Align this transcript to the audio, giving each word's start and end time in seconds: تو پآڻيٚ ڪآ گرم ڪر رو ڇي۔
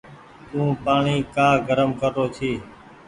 تو 0.49 0.61
پآڻيٚ 0.83 1.27
ڪآ 1.35 1.47
گرم 1.67 1.89
ڪر 1.99 2.11
رو 2.17 2.25
ڇي۔ 2.35 2.51